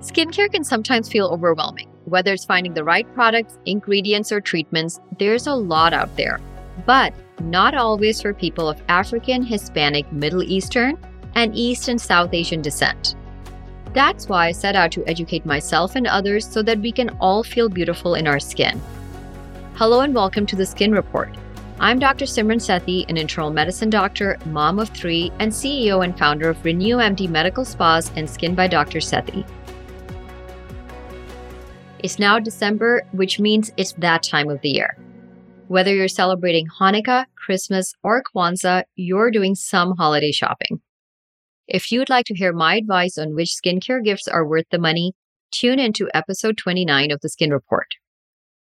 [0.00, 1.90] Skincare can sometimes feel overwhelming.
[2.06, 6.40] Whether it's finding the right products, ingredients, or treatments, there's a lot out there.
[6.86, 10.96] But not always for people of African, Hispanic, Middle Eastern,
[11.34, 13.14] and East and South Asian descent.
[13.92, 17.42] That's why I set out to educate myself and others so that we can all
[17.42, 18.80] feel beautiful in our skin.
[19.74, 21.28] Hello and welcome to the Skin Report.
[21.78, 22.24] I'm Dr.
[22.24, 26.96] Simran Sethi, an internal medicine doctor, mom of three, and CEO and founder of Renew
[26.96, 29.00] MD Medical Spas and Skin by Dr.
[29.00, 29.46] Sethi.
[32.02, 34.96] It's now December, which means it's that time of the year.
[35.68, 40.80] Whether you're celebrating Hanukkah, Christmas, or Kwanzaa, you're doing some holiday shopping.
[41.68, 45.12] If you'd like to hear my advice on which skincare gifts are worth the money,
[45.50, 47.88] tune into episode 29 of the Skin Report.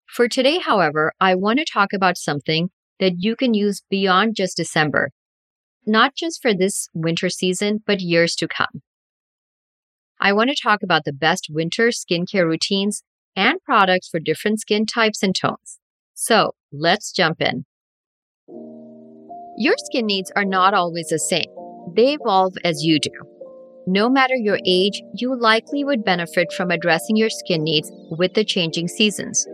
[0.06, 4.58] For today, however, I want to talk about something that you can use beyond just
[4.58, 5.12] December,
[5.86, 8.82] not just for this winter season, but years to come.
[10.20, 13.02] I want to talk about the best winter skincare routines
[13.36, 15.80] and products for different skin types and tones.
[16.14, 17.66] So let's jump in.
[19.58, 21.50] Your skin needs are not always the same,
[21.96, 23.12] they evolve as you do.
[23.86, 28.46] No matter your age, you likely would benefit from addressing your skin needs with the
[28.46, 29.46] changing seasons.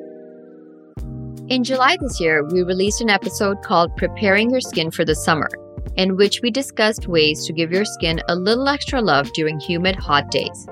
[1.49, 5.49] In July this year, we released an episode called Preparing Your Skin for the Summer,
[5.95, 9.95] in which we discussed ways to give your skin a little extra love during humid,
[9.95, 10.67] hot days.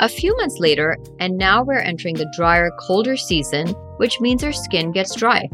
[0.00, 4.52] A few months later, and now we're entering the drier, colder season, which means our
[4.52, 5.46] skin gets dry.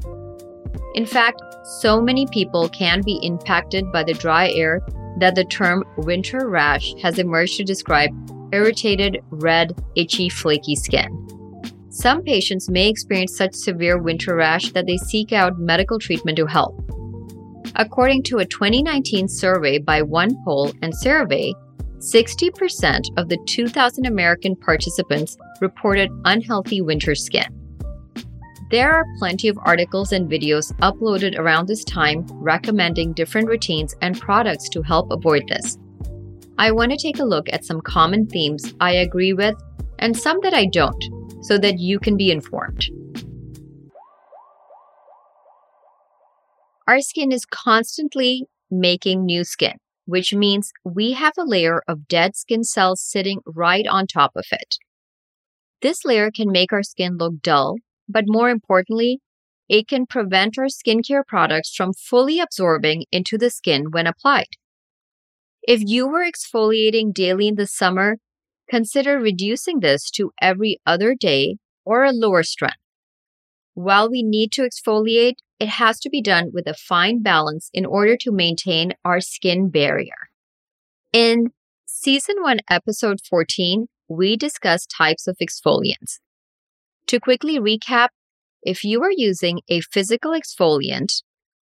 [0.94, 1.42] In fact,
[1.80, 4.80] so many people can be impacted by the dry air
[5.18, 8.10] that the term winter rash has emerged to describe
[8.52, 11.10] irritated, red, itchy, flaky skin.
[11.90, 16.46] Some patients may experience such severe winter rash that they seek out medical treatment to
[16.46, 16.80] help.
[17.74, 21.52] According to a 2019 survey by OnePoll and CeraVe,
[21.98, 27.46] 60% of the 2,000 American participants reported unhealthy winter skin.
[28.70, 34.20] There are plenty of articles and videos uploaded around this time recommending different routines and
[34.20, 35.78] products to help avoid this.
[36.58, 39.54] I want to take a look at some common themes I agree with
[39.98, 41.02] and some that I don't,
[41.42, 42.86] so that you can be informed.
[46.88, 52.34] Our skin is constantly making new skin which means we have a layer of dead
[52.36, 54.76] skin cells sitting right on top of it.
[55.82, 57.76] This layer can make our skin look dull,
[58.08, 59.20] but more importantly,
[59.68, 64.56] it can prevent our skincare products from fully absorbing into the skin when applied.
[65.62, 68.18] If you were exfoliating daily in the summer,
[68.70, 72.85] consider reducing this to every other day or a lower strength.
[73.76, 77.84] While we need to exfoliate, it has to be done with a fine balance in
[77.84, 80.30] order to maintain our skin barrier.
[81.12, 81.50] In
[81.84, 86.20] season 1, episode 14, we discuss types of exfoliants.
[87.08, 88.08] To quickly recap,
[88.62, 91.22] if you are using a physical exfoliant,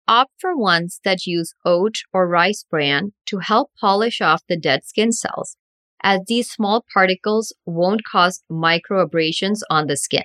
[0.07, 4.85] opt for ones that use oat or rice bran to help polish off the dead
[4.85, 5.57] skin cells,
[6.01, 10.23] as these small particles won't cause microabrasions on the skin.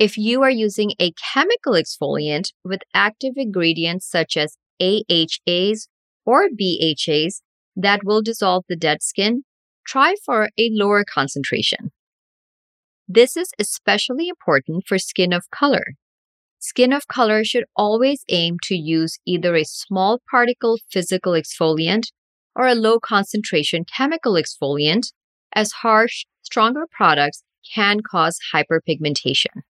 [0.00, 5.88] If you are using a chemical exfoliant with active ingredients such as AHAs
[6.24, 7.42] or BHAs
[7.76, 9.44] that will dissolve the dead skin,
[9.86, 11.92] try for a lower concentration.
[13.06, 15.84] This is especially important for skin of color.
[16.58, 22.04] Skin of color should always aim to use either a small particle physical exfoliant
[22.56, 25.12] or a low concentration chemical exfoliant,
[25.54, 27.42] as harsh, stronger products
[27.74, 29.60] can cause hyperpigmentation.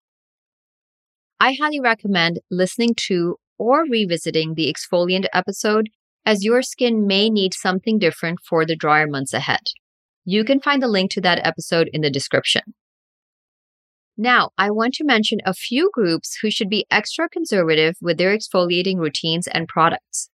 [1.43, 5.89] I highly recommend listening to or revisiting the exfoliant episode
[6.27, 9.63] as your skin may need something different for the drier months ahead.
[10.27, 12.75] You can find the link to that episode in the description.
[14.19, 18.37] Now, I want to mention a few groups who should be extra conservative with their
[18.37, 20.29] exfoliating routines and products.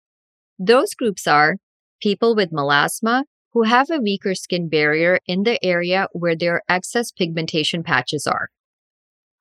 [0.58, 1.58] Those groups are
[2.02, 7.12] people with melasma who have a weaker skin barrier in the area where their excess
[7.12, 8.48] pigmentation patches are.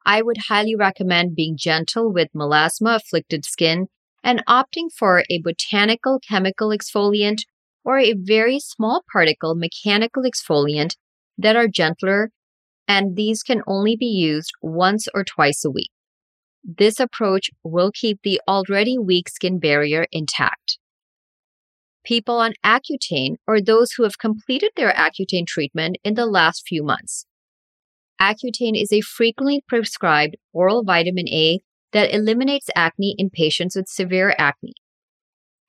[0.04, 3.87] I would highly recommend being gentle with melasma afflicted skin
[4.22, 7.43] and opting for a botanical chemical exfoliant
[7.84, 10.96] or a very small particle mechanical exfoliant
[11.38, 12.31] that are gentler,
[12.87, 15.90] and these can only be used once or twice a week.
[16.64, 20.78] This approach will keep the already weak skin barrier intact.
[22.04, 26.82] People on Accutane or those who have completed their Accutane treatment in the last few
[26.82, 27.26] months.
[28.22, 31.58] Accutane is a frequently prescribed oral vitamin A
[31.92, 34.74] that eliminates acne in patients with severe acne.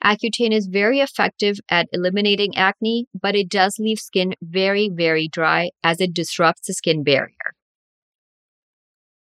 [0.04, 5.72] Accutane is very effective at eliminating acne, but it does leave skin very, very dry
[5.84, 7.56] as it disrupts the skin barrier.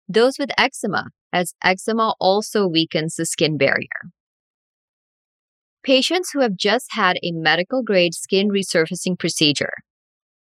[0.08, 4.12] Those with eczema, as eczema also weakens the skin barrier.
[5.82, 9.72] Patients who have just had a medical grade skin resurfacing procedure.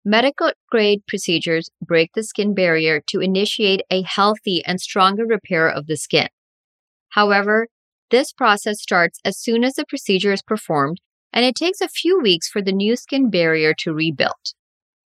[0.04, 5.86] Medical grade procedures break the skin barrier to initiate a healthy and stronger repair of
[5.86, 6.28] the skin.
[7.10, 7.68] However,
[8.10, 11.00] this process starts as soon as the procedure is performed,
[11.32, 14.54] and it takes a few weeks for the new skin barrier to rebuild.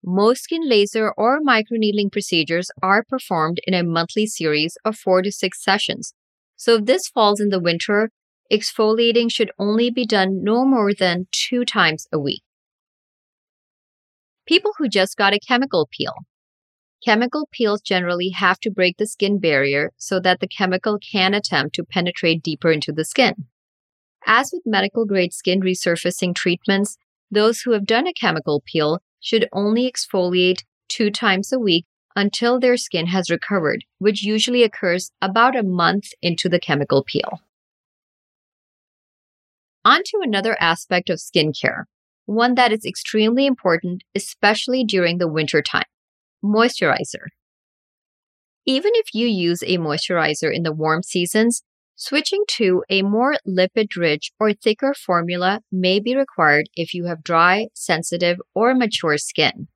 [0.04, 5.31] Most skin laser or microneedling procedures are performed in a monthly series of four to
[5.31, 6.14] six sessions.
[6.56, 8.10] So if this falls in the winter,
[8.52, 12.42] exfoliating should only be done no more than two times a week.
[14.50, 16.25] People who just got a chemical peel.
[17.06, 21.75] Chemical peels generally have to break the skin barrier so that the chemical can attempt
[21.75, 23.46] to penetrate deeper into the skin.
[24.25, 26.98] As with medical grade skin resurfacing treatments,
[27.30, 31.86] those who have done a chemical peel should only exfoliate two times a week
[32.16, 37.40] until their skin has recovered, which usually occurs about a month into the chemical peel.
[39.86, 41.84] On to another aspect of skincare,
[42.30, 45.90] one that is extremely important, especially during the winter time
[46.46, 47.26] moisturizer.
[48.68, 51.64] Even if you use a moisturizer in the warm seasons,
[51.96, 57.24] switching to a more lipid rich or thicker formula may be required if you have
[57.24, 59.68] dry, sensitive, or mature skin.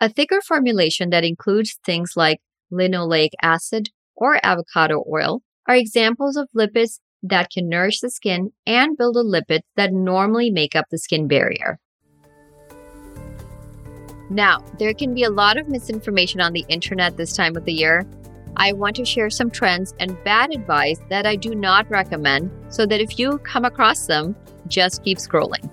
[0.00, 2.40] A thicker formulation that includes things like
[2.72, 8.96] linoleic acid or avocado oil are examples of lipids that can nourish the skin and
[8.96, 11.78] build the lipids that normally make up the skin barrier.
[14.30, 17.72] Now, there can be a lot of misinformation on the internet this time of the
[17.72, 18.06] year.
[18.56, 22.86] I want to share some trends and bad advice that I do not recommend so
[22.86, 24.36] that if you come across them,
[24.68, 25.68] just keep scrolling.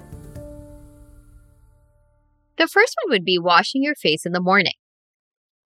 [2.58, 4.74] The first one would be washing your face in the morning.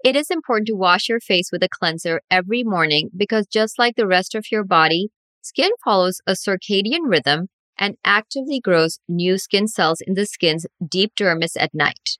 [0.04, 3.96] It is important to wash your face with a cleanser every morning because just like
[3.96, 5.12] the rest of your body,
[5.42, 7.48] skin follows a circadian rhythm
[7.78, 12.18] and actively grows new skin cells in the skin's deep dermis at night.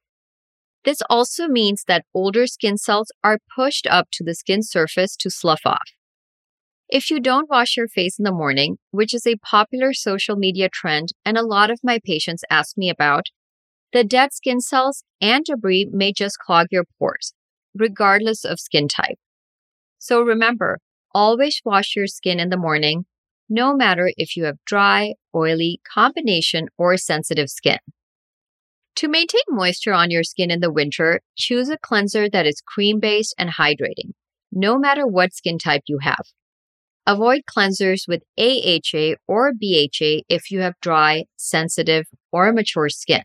[0.84, 5.30] This also means that older skin cells are pushed up to the skin surface to
[5.30, 5.92] slough off.
[6.90, 10.68] If you don't wash your face in the morning, which is a popular social media
[10.68, 13.28] trend and a lot of my patients ask me about,
[13.94, 17.34] the dead skin cells and debris may just clog your pores,
[17.76, 19.20] regardless of skin type.
[20.00, 20.80] So remember,
[21.14, 23.06] always wash your skin in the morning,
[23.52, 27.80] no matter if you have dry, oily, combination, or sensitive skin.
[28.96, 33.02] To maintain moisture on your skin in the winter, choose a cleanser that is cream
[33.02, 34.14] based and hydrating,
[34.54, 36.24] no matter what skin type you have.
[37.06, 43.24] Avoid cleansers with AHA or BHA if you have dry, sensitive, or mature skin.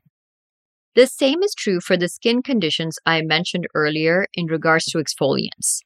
[0.96, 5.82] The same is true for the skin conditions I mentioned earlier in regards to exfoliants.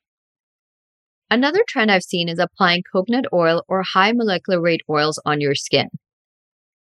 [1.33, 5.55] Another trend I've seen is applying coconut oil or high molecular weight oils on your
[5.55, 5.91] skin.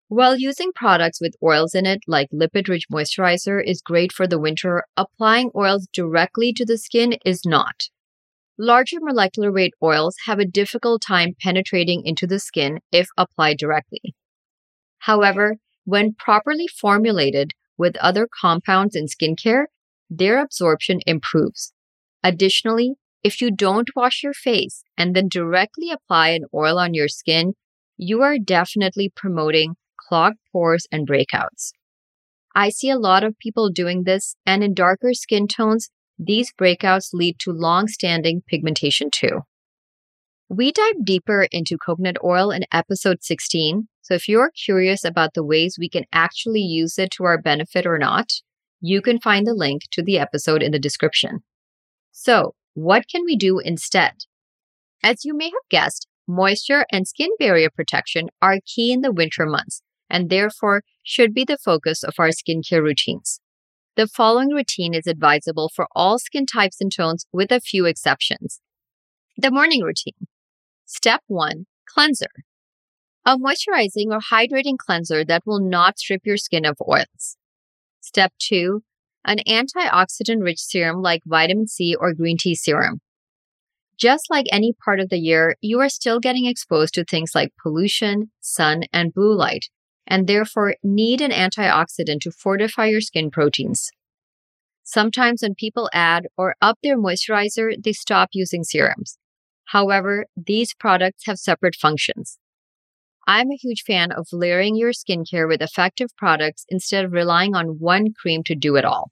[0.07, 4.39] While using products with oils in it, like lipid rich moisturizer, is great for the
[4.39, 7.75] winter, applying oils directly to the skin is not.
[8.57, 14.15] Larger molecular weight oils have a difficult time penetrating into the skin if applied directly.
[14.97, 19.65] However, when properly formulated with other compounds in skincare,
[20.09, 21.71] their absorption improves.
[22.23, 27.07] Additionally, if you don't wash your face and then directly apply an oil on your
[27.07, 27.53] skin,
[27.97, 31.71] you are definitely promoting clogged pores and breakouts.
[32.55, 37.13] I see a lot of people doing this, and in darker skin tones, these breakouts
[37.13, 39.41] lead to long standing pigmentation too.
[40.49, 45.43] We dive deeper into coconut oil in episode 16, so if you're curious about the
[45.43, 48.31] ways we can actually use it to our benefit or not,
[48.81, 51.41] you can find the link to the episode in the description.
[52.11, 54.13] So, what can we do instead?
[55.03, 59.45] As you may have guessed, moisture and skin barrier protection are key in the winter
[59.45, 63.39] months, and therefore should be the focus of our skincare routines.
[63.95, 68.61] The following routine is advisable for all skin types and tones with a few exceptions.
[69.37, 70.27] The morning routine.
[70.85, 72.29] Step 1 Cleanser.
[73.25, 77.37] A moisturizing or hydrating cleanser that will not strip your skin of oils.
[77.99, 78.83] Step 2
[79.25, 83.01] An antioxidant rich serum like vitamin C or green tea serum.
[83.97, 87.51] Just like any part of the year, you are still getting exposed to things like
[87.61, 89.65] pollution, sun, and blue light,
[90.07, 93.91] and therefore need an antioxidant to fortify your skin proteins.
[94.83, 99.17] Sometimes when people add or up their moisturizer, they stop using serums.
[99.65, 102.39] However, these products have separate functions.
[103.29, 107.77] I'm a huge fan of layering your skincare with effective products instead of relying on
[107.77, 109.11] one cream to do it all.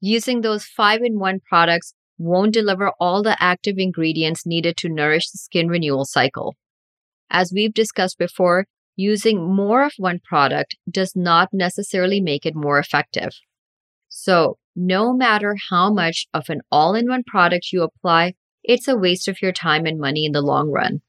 [0.00, 5.28] Using those five in one products won't deliver all the active ingredients needed to nourish
[5.28, 6.54] the skin renewal cycle.
[7.28, 8.64] As we've discussed before,
[8.96, 13.32] using more of one product does not necessarily make it more effective.
[14.08, 18.96] So, no matter how much of an all in one product you apply, it's a
[18.96, 21.02] waste of your time and money in the long run.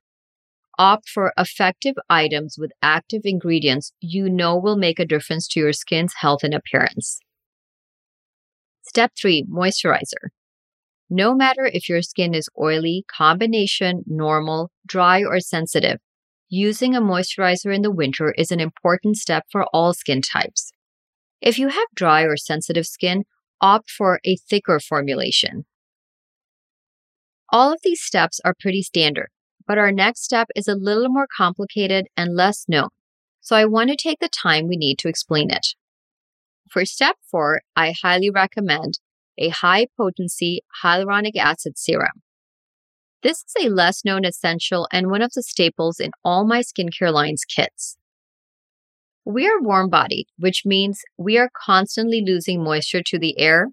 [0.79, 5.73] Opt for effective items with active ingredients you know will make a difference to your
[5.73, 7.19] skin's health and appearance.
[8.83, 10.29] Step 3 Moisturizer.
[11.09, 15.99] No matter if your skin is oily, combination, normal, dry, or sensitive,
[16.49, 20.71] using a moisturizer in the winter is an important step for all skin types.
[21.41, 23.23] If you have dry or sensitive skin,
[23.61, 25.65] opt for a thicker formulation.
[27.51, 29.29] All of these steps are pretty standard,
[29.67, 32.89] but our next step is a little more complicated and less known,
[33.41, 35.75] so I want to take the time we need to explain it.
[36.69, 38.99] For step four, I highly recommend
[39.37, 42.23] a high potency hyaluronic acid serum.
[43.23, 47.11] This is a less known essential and one of the staples in all my skincare
[47.11, 47.97] lines kits.
[49.25, 53.67] We are warm bodied, which means we are constantly losing moisture to the air.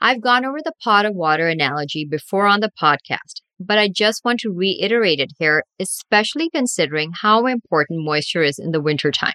[0.00, 4.24] I've gone over the pot of water analogy before on the podcast, but I just
[4.24, 9.34] want to reiterate it here, especially considering how important moisture is in the wintertime.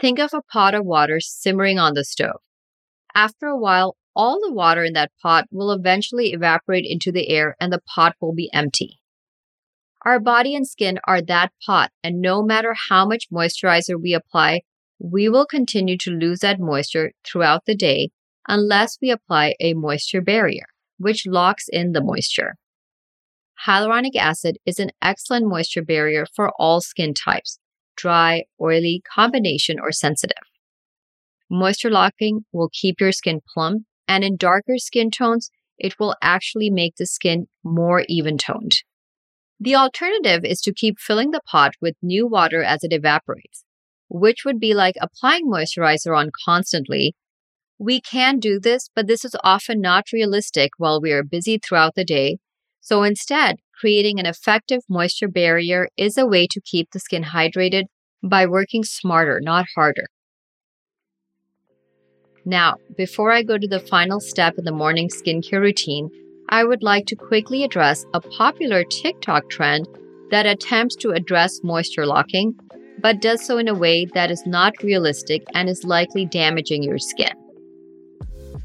[0.00, 2.40] Think of a pot of water simmering on the stove.
[3.14, 7.56] After a while, all the water in that pot will eventually evaporate into the air
[7.60, 9.00] and the pot will be empty.
[10.04, 14.62] Our body and skin are that pot, and no matter how much moisturizer we apply,
[15.00, 18.10] we will continue to lose that moisture throughout the day
[18.48, 20.66] unless we apply a moisture barrier,
[20.98, 22.54] which locks in the moisture
[23.66, 27.58] hyaluronic acid is an excellent moisture barrier for all skin types
[27.96, 30.44] dry, oily, combination, or sensitive.
[31.50, 36.70] Moisture locking will keep your skin plump, and in darker skin tones, it will actually
[36.70, 38.76] make the skin more even toned.
[39.58, 43.64] The alternative is to keep filling the pot with new water as it evaporates,
[44.08, 47.16] which would be like applying moisturizer on constantly.
[47.80, 51.96] We can do this, but this is often not realistic while we are busy throughout
[51.96, 52.38] the day
[52.88, 57.84] so instead, creating an effective moisture barrier is a way to keep the skin hydrated
[58.22, 60.06] by working smarter, not harder.
[62.46, 66.08] Now, before I go to the final step in the morning skincare routine,
[66.48, 69.86] I would like to quickly address a popular TikTok trend
[70.30, 72.54] that attempts to address moisture locking,
[73.02, 76.98] but does so in a way that is not realistic and is likely damaging your
[76.98, 77.36] skin.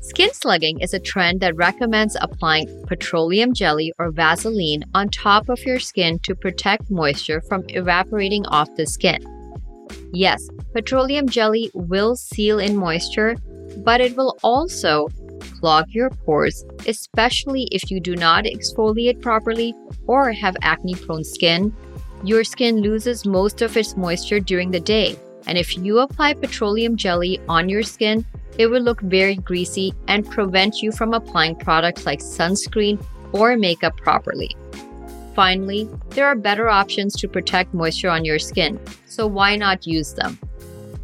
[0.03, 5.65] Skin slugging is a trend that recommends applying petroleum jelly or Vaseline on top of
[5.65, 9.24] your skin to protect moisture from evaporating off the skin.
[10.12, 13.38] Yes, petroleum jelly will seal in moisture,
[13.77, 15.07] but it will also
[15.62, 19.74] clog your pores, especially if you do not exfoliate properly
[20.05, 21.74] or have acne prone skin.
[22.25, 25.15] Your skin loses most of its moisture during the day,
[25.48, 28.25] and if you apply petroleum jelly on your skin,
[28.57, 33.95] it will look very greasy and prevent you from applying products like sunscreen or makeup
[33.98, 34.55] properly.
[35.36, 40.13] Finally, there are better options to protect moisture on your skin, so why not use
[40.13, 40.38] them?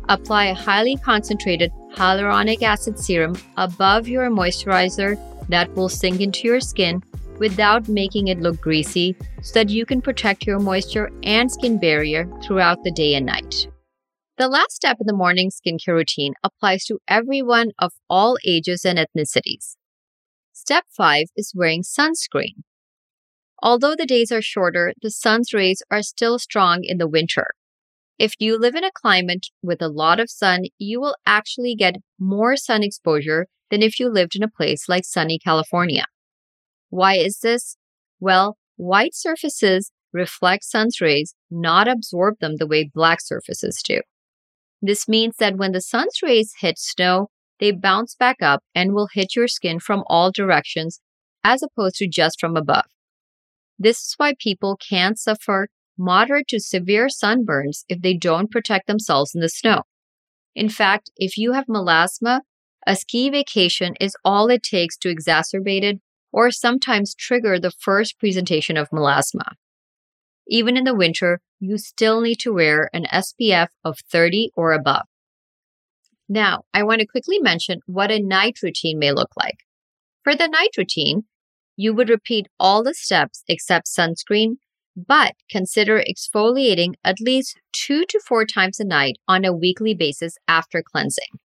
[0.08, 5.18] Apply a highly concentrated hyaluronic acid serum above your moisturizer
[5.50, 7.02] that will sink into your skin
[7.40, 12.30] without making it look greasy so that you can protect your moisture and skin barrier
[12.44, 13.68] throughout the day and night.
[14.40, 18.98] The last step in the morning skincare routine applies to everyone of all ages and
[18.98, 19.76] ethnicities.
[20.54, 22.64] Step 5 is wearing sunscreen.
[23.62, 27.48] Although the days are shorter, the sun's rays are still strong in the winter.
[28.18, 31.98] If you live in a climate with a lot of sun, you will actually get
[32.18, 36.06] more sun exposure than if you lived in a place like sunny California.
[36.90, 37.76] Why is this?
[38.22, 44.00] Well, white surfaces reflect sun's rays, not absorb them the way black surfaces do.
[44.82, 47.28] This means that when the sun's rays hit snow,
[47.60, 51.02] they bounce back up and will hit your skin from all directions
[51.44, 52.86] as opposed to just from above.
[53.78, 55.68] This is why people can suffer
[55.98, 59.84] moderate to severe sunburns if they don't protect themselves in the snow.
[60.56, 62.42] In fact, if you have melasma,
[62.88, 66.00] a ski vacation is all it takes to exacerbate it
[66.32, 69.54] or sometimes trigger the first presentation of melasma.
[70.50, 75.06] Even in the winter, you still need to wear an SPF of 30 or above.
[76.28, 79.60] Now, I want to quickly mention what a night routine may look like.
[80.24, 81.24] For the night routine,
[81.76, 84.56] you would repeat all the steps except sunscreen,
[84.96, 90.36] but consider exfoliating at least two to four times a night on a weekly basis
[90.48, 91.40] after cleansing.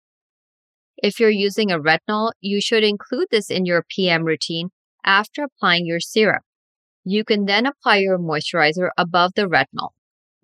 [1.03, 4.69] If you're using a retinol, you should include this in your PM routine
[5.05, 6.43] after applying your serum.
[7.05, 9.91] You can then apply your moisturizer above the retinol.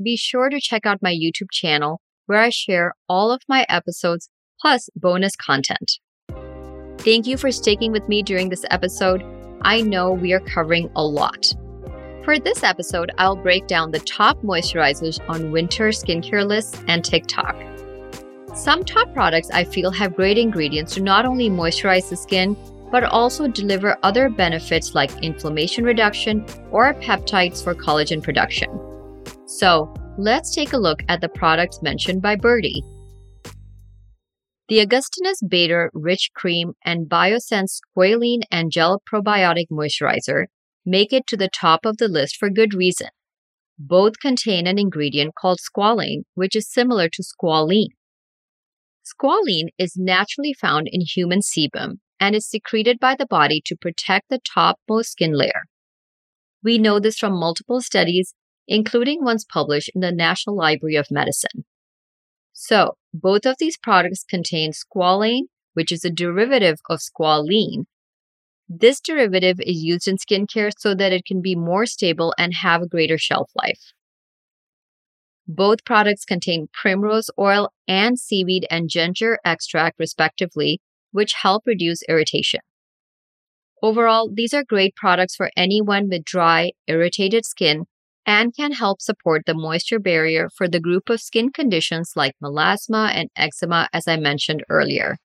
[0.03, 4.29] Be sure to check out my YouTube channel where I share all of my episodes
[4.61, 5.99] plus bonus content.
[6.99, 9.23] Thank you for sticking with me during this episode.
[9.63, 11.53] I know we are covering a lot.
[12.25, 17.55] For this episode, I'll break down the top moisturizers on winter skincare lists and TikTok.
[18.57, 22.57] Some top products I feel have great ingredients to not only moisturize the skin,
[22.91, 28.69] but also deliver other benefits like inflammation reduction or peptides for collagen production.
[29.47, 32.83] So, let's take a look at the products mentioned by Byrdie.
[34.69, 40.47] The Augustinus Bader Rich Cream and Biossance Squalene and Gel Probiotic Moisturizer
[40.85, 43.09] make it to the top of the list for good reason.
[43.79, 47.91] Both contain an ingredient called squalane, which is similar to squalene.
[49.05, 54.29] Squalene is naturally found in human sebum and is secreted by the body to protect
[54.29, 55.65] the topmost skin layer.
[56.63, 58.35] We know this from multiple studies,
[58.67, 61.65] including ones published in the National Library of Medicine.
[62.53, 65.45] So, both of these products contain squalane,
[65.75, 67.85] which is a derivative of squalene.
[68.69, 72.83] This derivative is used in skincare so that it can be more stable and have
[72.83, 73.93] a greater shelf life.
[75.47, 80.81] Both products contain primrose oil and seaweed and ginger extract, respectively,
[81.17, 82.61] which help reduce irritation.
[83.83, 87.87] Overall, these are great products for anyone with dry, irritated skin
[88.25, 93.11] and can help support the moisture barrier for the group of skin conditions like melasma
[93.13, 95.17] and eczema, as I mentioned earlier.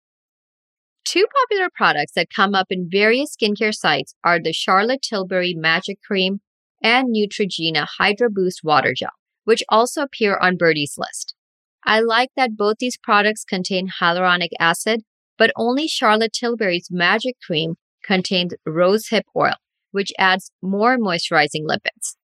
[1.04, 6.00] Two popular products that come up in various skincare sites are the Charlotte Tilbury Magic
[6.02, 6.42] Cream
[6.84, 9.10] and Neutrogena Hydra Boost Water Gel
[9.44, 11.36] which also appear on Byrdie's list.
[11.84, 15.02] I like that both these products contain hyaluronic acid,
[15.42, 17.74] but only Charlotte Tilbury's Magic Cream
[18.04, 19.56] contains rosehip oil,
[19.90, 22.16] which adds more moisturizing lipids.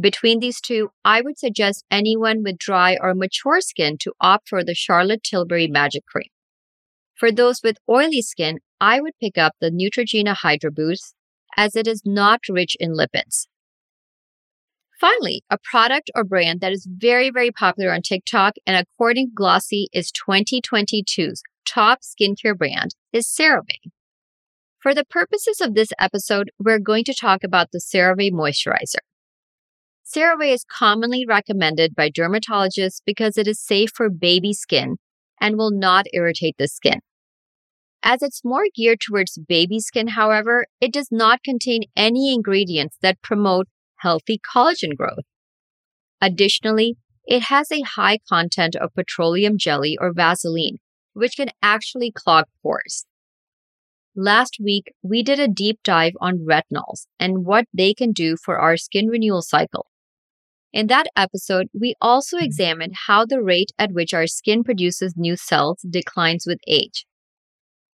[0.00, 4.62] Between these two, I would suggest anyone with dry or mature skin to opt for
[4.62, 6.28] the Charlotte Tilbury Magic Cream.
[7.16, 11.16] For those with oily skin, I would pick up the Neutrogena Hydra Boost
[11.56, 13.48] as it is not rich in lipids.
[15.00, 19.34] Finally, a product or brand that is very, very popular on TikTok and according to
[19.34, 23.90] Glossy is 2022's top skincare brand is CeraVe.
[24.78, 29.02] For the purposes of this episode, we're going to talk about the CeraVe moisturizer.
[30.04, 34.96] CeraVe is commonly recommended by dermatologists because it is safe for baby skin
[35.40, 37.00] and will not irritate the skin.
[38.02, 43.22] As it's more geared towards baby skin, however, it does not contain any ingredients that
[43.22, 45.24] promote healthy collagen growth.
[46.20, 50.78] Additionally, it has a high content of petroleum jelly or Vaseline,
[51.14, 53.06] which can actually clog pores.
[54.14, 58.58] Last week, we did a deep dive on retinols and what they can do for
[58.58, 59.86] our skin renewal cycle.
[60.72, 62.44] In that episode, we also mm-hmm.
[62.44, 67.06] examined how the rate at which our skin produces new cells declines with age.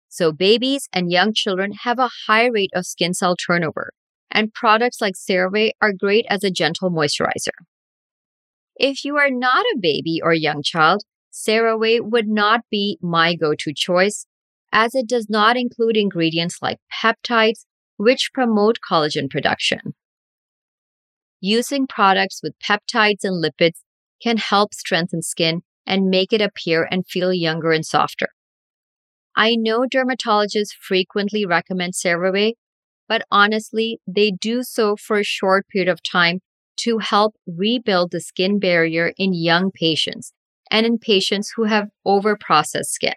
[0.08, 3.92] So, babies and young children have a high rate of skin cell turnover,
[4.30, 7.58] and products like CeraVe are great as a gentle moisturizer.
[8.76, 13.54] If you are not a baby or young child, CeraVe would not be my go
[13.58, 14.26] to choice
[14.72, 17.64] as it does not include ingredients like peptides,
[17.96, 19.94] which promote collagen production.
[21.40, 23.82] Using products with peptides and lipids
[24.22, 28.28] can help strengthen skin and make it appear and feel younger and softer.
[29.36, 32.54] I know dermatologists frequently recommend CeraVe
[33.08, 36.40] but honestly, they do so for a short period of time
[36.80, 40.32] to help rebuild the skin barrier in young patients
[40.70, 43.14] and in patients who have overprocessed skin.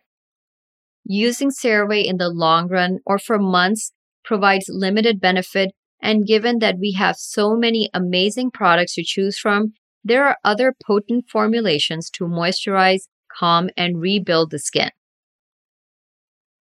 [1.03, 3.91] Using CeraVe in the long run or for months
[4.23, 9.73] provides limited benefit, and given that we have so many amazing products to choose from,
[10.03, 13.03] there are other potent formulations to moisturize,
[13.37, 14.89] calm, and rebuild the skin.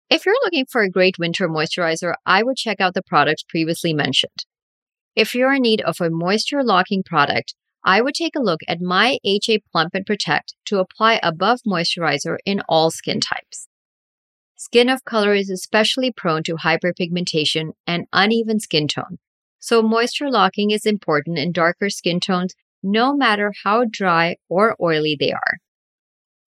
[0.09, 3.93] If you're looking for a great winter moisturizer, I would check out the products previously
[3.93, 4.45] mentioned.
[5.15, 8.81] If you're in need of a moisture locking product, I would take a look at
[8.81, 13.67] my HA Plump and Protect to apply above moisturizer in all skin types.
[14.55, 19.17] Skin of color is especially prone to hyperpigmentation and uneven skin tone,
[19.59, 25.17] so moisture locking is important in darker skin tones no matter how dry or oily
[25.19, 25.57] they are.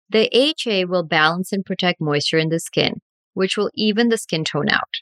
[0.09, 3.01] The HA will balance and protect moisture in the skin,
[3.33, 5.01] which will even the skin tone out.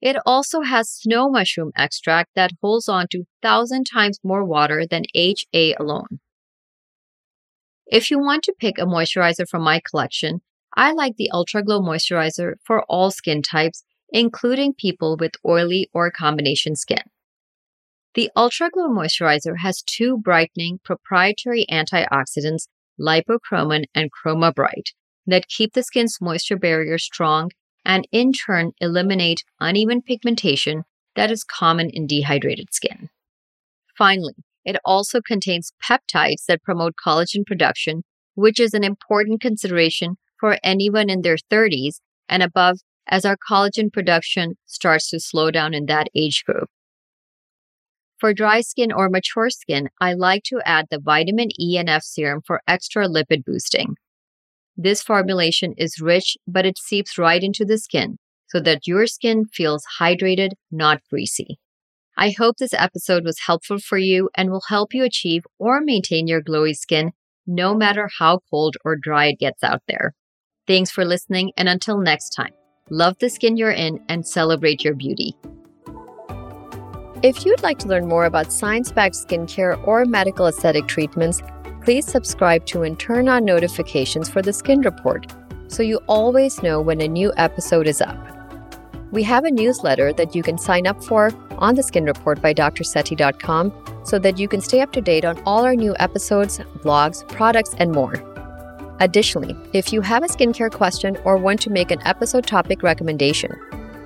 [0.00, 5.04] It also has snow mushroom extract that holds on to 1,000 times more water than
[5.14, 6.20] HA alone.
[7.86, 10.40] If you want to pick a moisturizer from my collection,
[10.76, 16.10] I like the Ultra Glow Moisturizer for all skin types, including people with oily or
[16.10, 17.02] combination skin.
[18.14, 22.68] The Ultra Glow Moisturizer has two brightening proprietary antioxidants,
[23.00, 24.90] lipochroman and Chroma Bright,
[25.26, 27.50] that keep the skin's moisture barrier strong
[27.84, 30.84] and in turn eliminate uneven pigmentation
[31.16, 33.08] that is common in dehydrated skin.
[33.96, 38.02] Finally, it also contains peptides that promote collagen production,
[38.34, 43.92] which is an important consideration for anyone in their 30s and above as our collagen
[43.92, 46.68] production starts to slow down in that age group.
[48.18, 52.02] For dry skin or mature skin, I like to add the vitamin E and F
[52.02, 53.96] serum for extra lipid boosting.
[54.80, 59.44] This formulation is rich, but it seeps right into the skin so that your skin
[59.44, 61.58] feels hydrated, not greasy.
[62.16, 66.28] I hope this episode was helpful for you and will help you achieve or maintain
[66.28, 67.10] your glowy skin
[67.44, 70.14] no matter how cold or dry it gets out there.
[70.68, 72.52] Thanks for listening, and until next time,
[72.88, 75.34] love the skin you're in and celebrate your beauty.
[77.22, 81.42] If you'd like to learn more about science backed skincare or medical aesthetic treatments,
[81.88, 85.26] please subscribe to and turn on notifications for the Skin Report
[85.68, 88.18] so you always know when a new episode is up.
[89.10, 92.52] We have a newsletter that you can sign up for on the Skin Report by
[92.52, 93.72] drsethi.com
[94.04, 97.74] so that you can stay up to date on all our new episodes, blogs, products,
[97.78, 98.12] and more.
[99.00, 103.58] Additionally, if you have a skincare question or want to make an episode topic recommendation,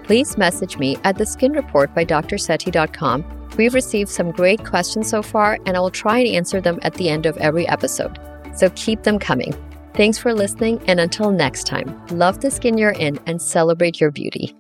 [0.05, 5.23] please message me at the Skin Report by drsethi.com We've received some great questions so
[5.23, 8.19] far, and I will try and answer them at the end of every episode.
[8.57, 9.55] So keep them coming.
[9.95, 14.11] Thanks for listening, and until next time, love the skin you're in and celebrate your
[14.11, 14.57] beauty.